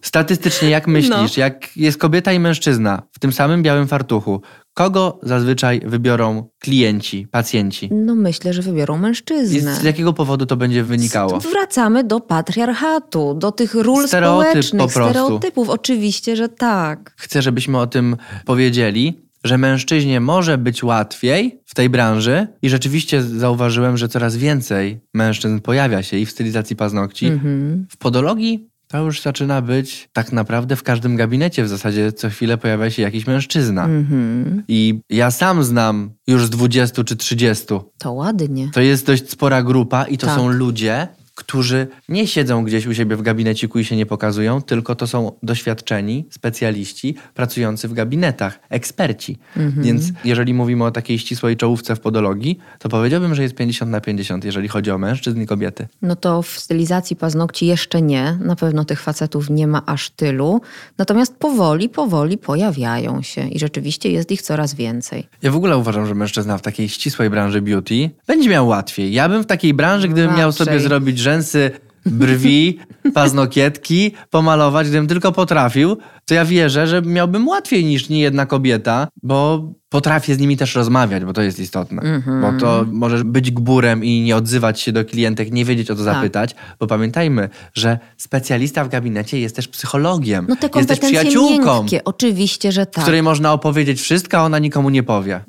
[0.09, 4.41] statystycznie, jak myślisz, jak jest kobieta i mężczyzna w tym samym białym fartuchu,
[4.73, 7.89] kogo zazwyczaj wybiorą klienci, pacjenci?
[7.91, 9.75] No myślę, że wybiorą mężczyznę.
[9.75, 11.39] z jakiego powodu to będzie wynikało?
[11.39, 15.19] Wracamy do patriarchatu, do tych ról Stereotyp społecznych, po prostu.
[15.19, 15.69] stereotypów.
[15.69, 17.13] Oczywiście, że tak.
[17.17, 23.21] Chcę, żebyśmy o tym powiedzieli, że mężczyźnie może być łatwiej w tej branży i rzeczywiście
[23.21, 27.25] zauważyłem, że coraz więcej mężczyzn pojawia się i w stylizacji paznokci.
[27.25, 27.85] Mhm.
[27.89, 32.57] W podologii to już zaczyna być tak naprawdę w każdym gabinecie w zasadzie co chwilę
[32.57, 33.85] pojawia się jakiś mężczyzna.
[33.85, 34.63] Mhm.
[34.67, 37.65] I ja sam znam już z 20 czy 30.
[37.97, 38.69] To ładnie.
[38.73, 40.35] To jest dość spora grupa i to Tak.
[40.35, 41.07] są ludzie,
[41.39, 45.31] którzy nie siedzą gdzieś u siebie w gabineciku i się nie pokazują, tylko to są
[45.43, 49.37] doświadczeni specjaliści pracujący w gabinetach, eksperci.
[49.57, 49.83] Mhm.
[49.83, 54.01] Więc jeżeli mówimy o takiej ścisłej czołówce w podologii, to powiedziałbym, że jest 50 na
[54.01, 55.87] 50, jeżeli chodzi o mężczyzn i kobiety.
[56.01, 58.37] No to w stylizacji paznokci jeszcze nie.
[58.41, 60.61] Na pewno tych facetów nie ma aż tylu.
[60.97, 65.27] Natomiast powoli, powoli pojawiają się i rzeczywiście jest ich coraz więcej.
[65.41, 69.13] Ja w ogóle uważam, że mężczyzna w takiej ścisłej branży beauty będzie miał łatwiej.
[69.13, 70.65] Ja bym w takiej branży, gdybym miał Raczej.
[70.65, 71.71] sobie zrobić rzęsy,
[72.05, 72.79] brwi,
[73.13, 79.69] paznokietki, pomalować, gdybym tylko potrafił, to ja wierzę, że miałbym łatwiej niż niejedna kobieta, bo
[79.89, 82.01] potrafię z nimi też rozmawiać, bo to jest istotne.
[82.01, 82.41] Mhm.
[82.41, 86.05] Bo to możesz być gburem i nie odzywać się do klientek, nie wiedzieć o co
[86.05, 86.15] Tak.
[86.15, 90.45] zapytać, bo pamiętajmy, że specjalista w gabinecie jest też psychologiem.
[90.49, 93.03] No te jest też kompetencje przyjaciółką, miękkie, oczywiście, że w tak.
[93.03, 95.43] której można opowiedzieć wszystko, a ona nikomu nie powie.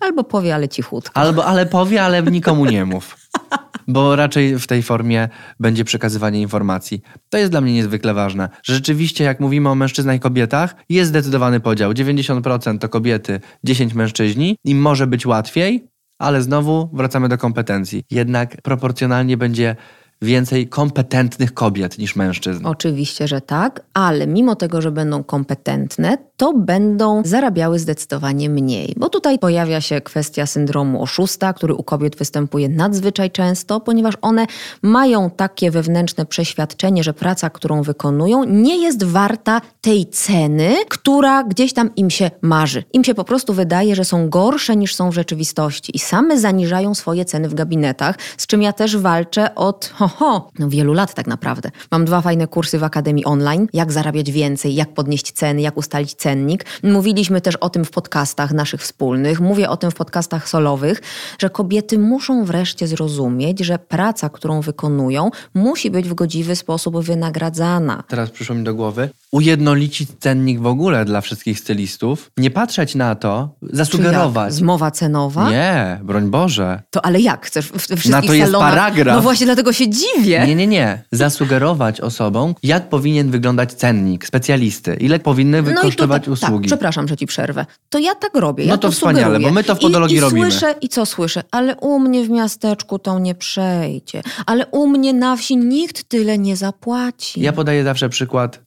[0.00, 1.20] Albo powie, ale cichutko.
[1.20, 3.16] Albo, ale powie, ale nikomu nie mów.
[3.90, 5.28] Bo raczej w tej formie
[5.60, 7.02] będzie przekazywanie informacji.
[7.28, 8.48] To jest dla mnie niezwykle ważne.
[8.62, 11.92] Że rzeczywiście, jak mówimy o mężczyznach i kobietach, jest zdecydowany podział.
[11.92, 14.56] 90% to kobiety, 10 mężczyźni.
[14.64, 18.04] Im może być łatwiej, ale znowu wracamy do kompetencji.
[18.10, 19.76] Jednak proporcjonalnie będzie
[20.22, 22.66] więcej kompetentnych kobiet niż mężczyzn.
[22.66, 28.94] Oczywiście, że tak, ale mimo tego, że będą kompetentne, to będą zarabiały zdecydowanie mniej.
[28.96, 34.46] Bo tutaj pojawia się kwestia syndromu oszusta, który u kobiet występuje nadzwyczaj często, ponieważ one
[34.82, 41.72] mają takie wewnętrzne przeświadczenie, że praca, którą wykonują, nie jest warta tej ceny, która gdzieś
[41.72, 42.84] tam im się marzy.
[42.92, 46.94] Im się po prostu wydaje, że są gorsze niż są w rzeczywistości i same zaniżają
[46.94, 51.26] swoje ceny w gabinetach, z czym ja też walczę od Oho, no wielu lat tak
[51.26, 51.70] naprawdę.
[51.90, 56.14] Mam dwa fajne kursy w Akademii Online, jak zarabiać więcej, jak podnieść ceny, jak ustalić
[56.14, 56.64] cennik.
[56.82, 61.02] Mówiliśmy też o tym w podcastach naszych wspólnych, mówię o tym w podcastach solowych,
[61.38, 68.02] że kobiety muszą wreszcie zrozumieć, że praca, którą wykonują, musi być w godziwy sposób wynagradzana.
[68.08, 69.08] Teraz przyszło mi do głowy.
[69.32, 72.30] Ujednolicić cennik w ogóle dla wszystkich stylistów.
[72.36, 74.44] Nie patrzeć na to, zasugerować.
[74.48, 74.58] Czy jak?
[74.58, 75.50] Zmowa cenowa?
[75.50, 76.82] Nie, broń Boże.
[76.90, 77.46] To ale jak?
[77.46, 78.70] Chcesz w, w wszystkich Na to jest salonach?
[78.74, 79.16] paragraf.
[79.16, 80.44] No właśnie dlatego się dziwię.
[80.46, 81.02] Nie, nie, nie.
[81.12, 84.94] Zasugerować osobom, jak powinien wyglądać cennik specjalisty.
[84.94, 86.54] Ile powinny No i to, tak, usługi.
[86.54, 87.66] Tak, przepraszam, że ci przerwę.
[87.88, 88.64] To ja tak robię.
[88.64, 89.48] Ja No to to wspaniale, sugeruję.
[89.48, 90.50] bo my to w podologii I, i robimy.
[90.50, 91.42] Słyszę, I co słyszę?
[91.50, 94.22] Ale u mnie w miasteczku to nie przejdzie.
[94.46, 97.40] Ale u mnie na wsi nikt tyle nie zapłaci.
[97.40, 98.60] Ja podaję zawsze przykład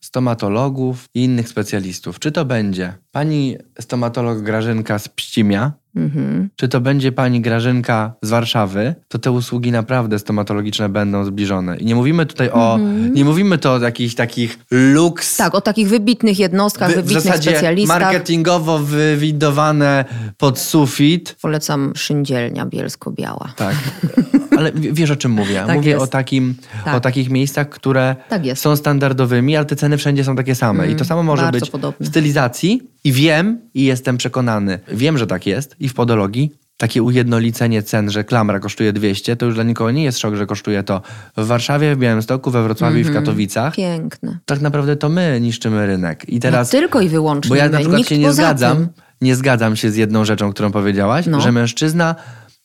[0.54, 2.20] stomatologów i innych specjalistów.
[2.20, 6.50] Czy to będzie pani stomatolog Grażynka z Pścimia, Mhm.
[6.56, 11.78] czy to będzie pani Grażynka z Warszawy, to te usługi naprawdę stomatologiczne będą zbliżone.
[11.78, 12.80] I nie mówimy tutaj o,
[13.14, 17.24] nie mówimy to o jakichś takich luks, Tak, o takich wybitnych jednostkach, wy- w wybitnych
[17.24, 18.02] zasadzie specjalistach.
[18.02, 20.06] marketingowo wywidowane
[20.38, 21.36] pod sufit.
[21.42, 23.54] Polecam szyndzielnia bielsko-biała.
[23.56, 23.76] Tak,
[24.58, 25.64] ale w- wiesz o czym mówię.
[25.68, 26.04] Tak mówię jest.
[26.04, 26.96] o, takim, Tak.
[26.96, 30.88] o takich miejscach, które Tak są standardowymi, ale te ceny wszędzie są takie same.
[30.92, 32.06] I to samo może być podobne.
[32.06, 32.82] w stylizacji.
[33.06, 36.52] I wiem, i jestem przekonany, wiem, że tak jest i w podologii.
[36.78, 40.46] Takie ujednolicenie cen, że klamra kosztuje 200, to już dla nikogo nie jest szok, że
[40.46, 41.02] kosztuje to
[41.38, 43.76] w Warszawie, w Białymstoku, we Wrocławiu i w Katowicach.
[43.76, 44.40] Piękne.
[44.46, 46.30] Tak naprawdę to my niszczymy rynek.
[46.30, 48.78] I teraz no, tylko i wyłącznie bo ja na my, przykład nikt się nie zgadzam,
[48.78, 48.88] Tym.
[49.22, 51.42] nie zgadzam się z jedną rzeczą, którą powiedziałaś, No.
[51.42, 52.16] że mężczyzna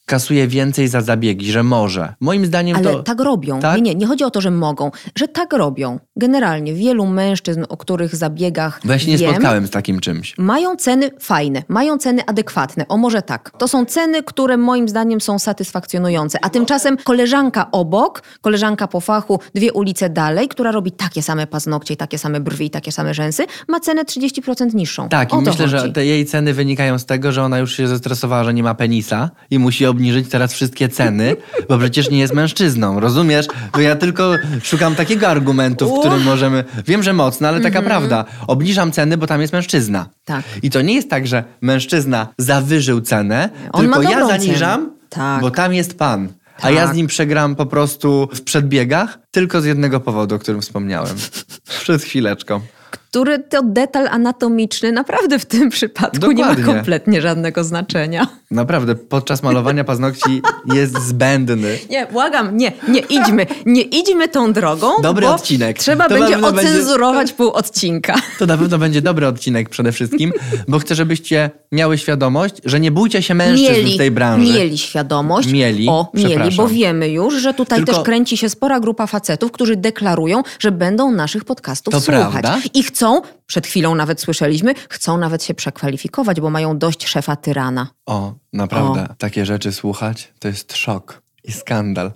[0.08, 2.14] kasuje więcej za zabiegi, że może.
[2.20, 3.02] Moim zdaniem Ale to...
[3.02, 3.60] tak robią.
[3.60, 3.76] Tak?
[3.76, 5.98] Nie, nie, nie chodzi o to, że mogą, że tak robią.
[6.16, 10.34] Generalnie wielu mężczyzn, o których zabiegach Bo ja się nie wiem, spotkałem z takim czymś.
[10.38, 12.88] Mają ceny fajne, mają ceny adekwatne.
[12.88, 13.50] O może tak.
[13.58, 16.38] To są ceny, które moim zdaniem są satysfakcjonujące.
[16.42, 21.96] A tymczasem koleżanka obok, koleżanka po fachu, dwie ulice dalej, która robi takie same paznokcie,
[21.96, 25.08] takie same brwi, i takie same rzęsy, ma cenę 30% niższą.
[25.08, 25.68] Tak, i myślę, chodzi.
[25.68, 28.74] że te jej ceny wynikają z tego, że ona już się zestresowała, że nie ma
[28.74, 31.36] penisa i musi obniżyć teraz wszystkie ceny,
[31.68, 33.46] bo przecież nie jest mężczyzną, rozumiesz?
[33.72, 36.64] Bo ja tylko szukam takiego argumentu, w którym możemy...
[36.86, 38.24] Wiem, że mocno, ale taka prawda.
[38.46, 40.06] Obniżam ceny, bo tam jest mężczyzna.
[40.24, 40.44] Tak.
[40.62, 44.90] I to nie jest tak, że mężczyzna zawyżył cenę, On tylko ja zaniżam.
[45.08, 45.40] Tak.
[45.40, 46.28] bo tam jest pan.
[46.62, 46.94] A ja Tak.
[46.94, 51.16] z nim przegram po prostu w przedbiegach tylko z jednego powodu, o którym wspomniałem.
[51.82, 52.60] Przed chwileczką.
[52.90, 56.74] Który to detal anatomiczny naprawdę w tym przypadku nie ma Dokładnie.
[56.74, 58.26] kompletnie żadnego znaczenia.
[58.50, 60.42] Naprawdę, podczas malowania paznokci
[60.74, 61.78] jest zbędny.
[61.90, 65.78] Nie, błagam, nie, nie idźmy, nie idźmy tą drogą, Dobry odcinek.
[65.78, 68.14] trzeba To będzie pewno będzie- ocenzurować pół odcinka.
[68.38, 70.32] To na pewno będzie dobry odcinek przede wszystkim,
[70.68, 74.52] bo chcę, żebyście miały świadomość, że nie bójcie się mężczyzn w tej branży.
[74.52, 75.52] mieli świadomość.
[75.52, 79.52] Mieli, O, mieli, bo wiemy już, że tutaj Tylko- też kręci się spora grupa facetów,
[79.52, 82.22] którzy deklarują, że będą naszych podcastów To słuchać.
[82.32, 82.58] prawda.
[82.74, 87.86] I chcą, przed chwilą nawet słyszeliśmy, chcą nawet się przekwalifikować, bo mają dość szefa tyrana.
[88.08, 92.12] O, naprawdę, takie rzeczy słuchać to jest szok i skandal.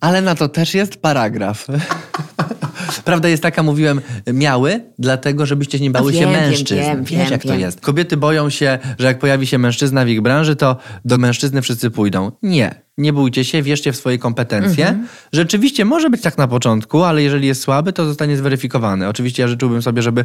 [0.00, 1.66] Ale na to też jest paragraf.
[3.04, 4.00] Prawda jest taka, mówiłem,
[4.32, 6.80] miały, dlatego żebyście nie bały się wiem, wiem, mężczyzn.
[6.80, 7.60] wiem, Wiesz, wiem, jak to wiem.
[7.60, 7.80] jest.
[7.80, 11.90] Kobiety boją się, że jak pojawi się mężczyzna w ich branży, to do mężczyzny wszyscy
[11.90, 12.32] pójdą.
[12.42, 12.74] Nie.
[12.98, 14.88] Nie bójcie się, wierzcie w swoje kompetencje.
[14.88, 15.08] Mhm.
[15.32, 19.08] Rzeczywiście może być tak na początku, ale jeżeli jest słaby, to zostanie zweryfikowany.
[19.08, 20.24] Oczywiście ja życzyłbym sobie, żeby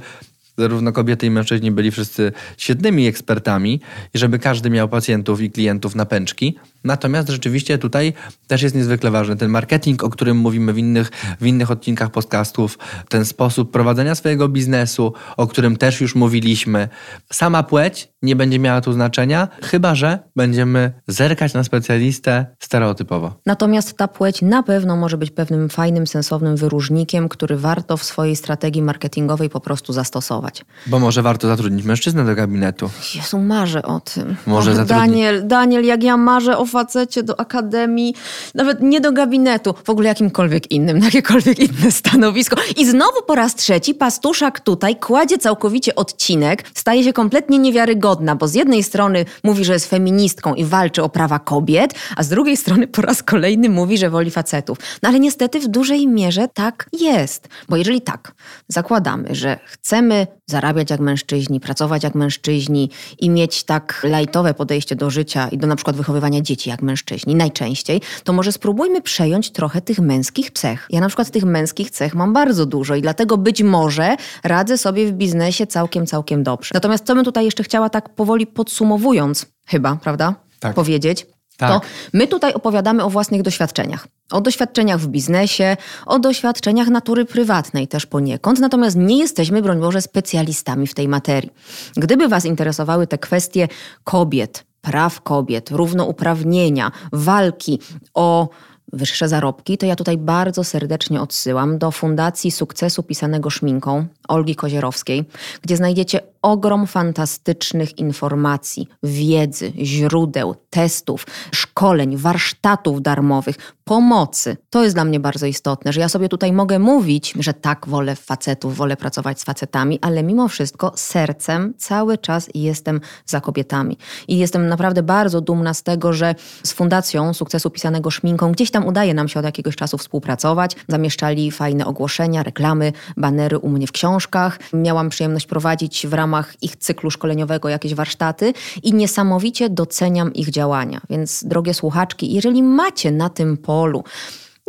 [0.58, 3.82] zarówno kobiety i mężczyźni byli wszyscy świetnymi ekspertami
[4.14, 6.58] i żeby każdy miał pacjentów i klientów na pęczki.
[6.84, 8.14] Natomiast rzeczywiście tutaj
[8.48, 11.12] też jest niezwykle ważny ten marketing, o którym mówimy w innych,
[11.42, 12.78] w innych odcinkach podcastów,
[13.10, 16.90] ten sposób prowadzenia swojego biznesu, o którym też już mówiliśmy.
[17.34, 23.34] Sama płeć nie będzie miała tu znaczenia, chyba że będziemy zerkać na specjalistę stereotypowo.
[23.46, 28.36] Natomiast ta płeć na pewno może być pewnym fajnym, sensownym wyróżnikiem, który warto w swojej
[28.36, 30.66] strategii marketingowej po prostu zastosować.
[30.88, 32.90] Bo może warto zatrudnić mężczyznę do gabinetu.
[33.16, 34.36] Jezu, marzę o tym.
[34.48, 38.16] Może Och, zatrudni- Daniel, Daniel, jak ja marzę o facecie do akademii,
[38.56, 42.56] nawet nie do gabinetu, w ogóle jakimkolwiek innym, na jakiekolwiek inne stanowisko.
[42.78, 48.48] I znowu po raz trzeci pastuszak tutaj kładzie całkowicie odcinek, staje się kompletnie niewiarygodna, bo
[48.48, 52.58] z jednej strony mówi, że jest feministką i walczy o prawa kobiet, a z drugiej
[52.58, 54.78] strony po raz kolejny mówi, że woli facetów.
[55.04, 57.48] No ale niestety w dużej mierze tak jest.
[57.70, 58.34] Bo jeżeli tak,
[58.68, 65.10] zakładamy, że chcemy zarabiać jak mężczyźni, pracować jak mężczyźni i mieć tak lajtowe podejście do
[65.10, 69.82] życia i do na przykład wychowywania dzieci jak mężczyźni, najczęściej, to może spróbujmy przejąć trochę
[69.82, 70.88] tych męskich cech.
[70.90, 75.08] Ja na przykład tych męskich cech mam bardzo dużo i dlatego być może radzę sobie
[75.08, 76.72] w biznesie całkiem, całkiem dobrze.
[76.74, 80.36] Natomiast co bym tutaj jeszcze chciała tak powoli podsumowując, chyba, prawda?
[80.60, 80.76] Tak.
[80.76, 81.26] Powiedzieć.
[81.58, 81.72] Tak.
[81.72, 81.82] To
[82.14, 84.08] my tutaj opowiadamy o własnych doświadczeniach.
[84.32, 90.02] O doświadczeniach w biznesie, o doświadczeniach natury prywatnej też poniekąd, natomiast nie jesteśmy, broń Boże,
[90.02, 91.52] specjalistami w tej materii.
[91.98, 93.68] Gdyby Was interesowały te kwestie
[94.04, 97.80] kobiet, praw kobiet, równouprawnienia, walki
[98.14, 98.50] o
[98.94, 105.26] wyższe zarobki, to ja tutaj bardzo serdecznie odsyłam do Fundacji Sukcesu Pisanego Szminką Olgi Kozierowskiej,
[105.62, 114.58] gdzie znajdziecie ogrom fantastycznych informacji, wiedzy, źródeł, testów, szkoleń, warsztatów darmowych, pomocy.
[114.70, 118.16] To jest dla mnie bardzo istotne, że ja sobie tutaj mogę mówić, że tak, wolę
[118.16, 123.98] facetów, wolę pracować z facetami, ale mimo wszystko sercem cały czas jestem za kobietami.
[124.28, 128.79] I jestem naprawdę bardzo dumna z tego, że z Fundacją Sukcesu Pisanego Szminką gdzieś tam
[128.88, 130.76] udaje nam się od jakiegoś czasu współpracować.
[130.88, 134.60] Zamieszczali fajne ogłoszenia, reklamy, banery u mnie w książkach.
[134.74, 138.54] Miałam przyjemność prowadzić w ramach ich cyklu szkoleniowego jakieś warsztaty
[138.84, 141.02] i niesamowicie doceniam ich działania.
[141.10, 144.04] Więc drogie słuchaczki, jeżeli macie na tym polu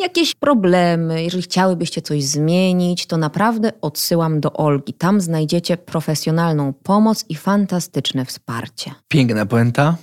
[0.01, 4.93] jakieś problemy, jeżeli chciałybyście coś zmienić, to naprawdę odsyłam do Olgi.
[4.93, 8.95] Tam znajdziecie profesjonalną pomoc i fantastyczne wsparcie.
[9.09, 9.97] Piękna puenta.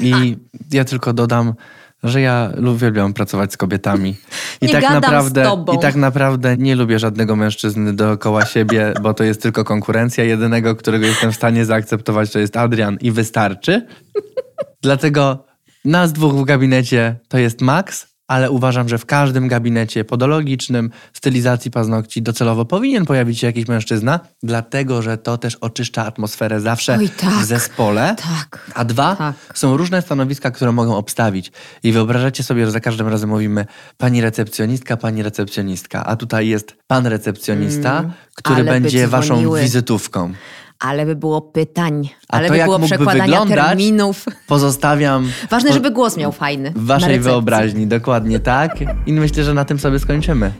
[0.00, 0.36] I
[0.72, 1.54] ja tylko dodam,
[2.02, 4.16] że ja uwielbiam pracować z kobietami.
[4.60, 5.56] I nie tak naprawdę.
[5.74, 10.24] I tak naprawdę nie lubię żadnego mężczyzny dookoła siebie, bo to jest tylko konkurencja.
[10.24, 13.86] Jedynego, którego jestem w stanie zaakceptować, to jest Adrian i wystarczy.
[14.82, 15.44] Dlatego
[15.84, 21.70] nas dwóch w gabinecie to jest Max, ale uważam, że w każdym gabinecie podologicznym stylizacji
[21.70, 27.08] paznokci docelowo powinien pojawić się jakiś mężczyzna, dlatego że to też oczyszcza atmosferę zawsze Oj,
[27.08, 28.16] tak, w zespole.
[28.22, 29.34] Tak, A dwa, tak.
[29.54, 31.52] są różne stanowiska, które mogą obstawić.
[31.82, 33.66] I wyobrażacie sobie, że za każdym razem mówimy
[33.98, 40.32] pani recepcjonistka, pani recepcjonistka, a tutaj jest pan recepcjonista, mm, który będzie waszą wizytówką
[40.80, 44.24] ale by było pytań, a ale to, by było przekładania terminów.
[44.46, 45.28] Pozostawiam.
[45.50, 46.72] Ważne, żeby głos miał fajny.
[46.76, 48.76] W waszej wyobraźni, dokładnie tak.
[49.06, 50.52] I myślę, że na tym sobie skończymy.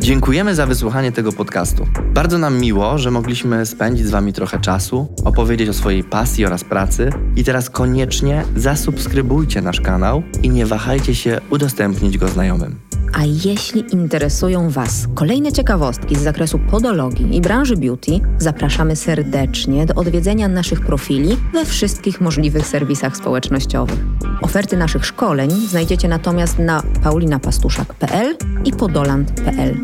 [0.00, 1.86] Dziękujemy za wysłuchanie tego podcastu.
[2.14, 6.64] Bardzo nam miło, że mogliśmy spędzić z Wami trochę czasu, opowiedzieć o swojej pasji oraz
[6.64, 7.10] pracy.
[7.36, 12.83] I teraz koniecznie zasubskrybujcie nasz kanał i nie wahajcie się udostępnić go znajomym.
[13.12, 19.94] A jeśli interesują Was kolejne ciekawostki z zakresu podologii i branży beauty, zapraszamy serdecznie do
[19.94, 23.98] odwiedzenia naszych profili we wszystkich możliwych serwisach społecznościowych.
[24.42, 29.76] Oferty naszych szkoleń znajdziecie natomiast na paulinapastuszak.pl i podoland.pl.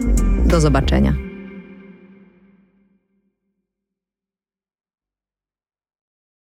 [0.46, 1.29] Do zobaczenia.